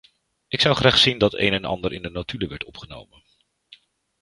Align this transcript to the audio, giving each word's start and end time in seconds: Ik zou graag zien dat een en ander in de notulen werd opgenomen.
Ik 0.47 0.61
zou 0.61 0.75
graag 0.75 0.97
zien 0.97 1.17
dat 1.17 1.33
een 1.33 1.53
en 1.53 1.65
ander 1.65 1.93
in 1.93 2.01
de 2.01 2.09
notulen 2.09 2.49
werd 2.49 2.63
opgenomen. 2.63 3.23